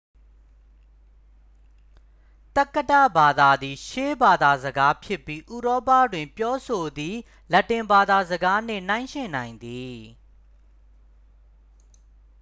[2.57, 7.19] သက္ကတဘာသာသည် ရှေးဘာသာစကားဖြစ်ပြီး ဥရောပတွင် ပြောဆိုသည့်
[7.51, 9.97] လက်တင်ဘာသာစကားနှင့် နှိုင်းယှဉ်နိုင်သည်